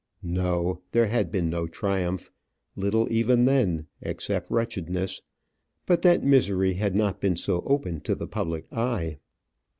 [0.23, 2.31] No, there had been no triumph;
[2.75, 5.21] little even then, except wretchedness;
[5.85, 9.19] but that misery had not been so open to the public eye.